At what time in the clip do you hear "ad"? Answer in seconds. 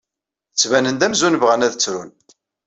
1.67-1.73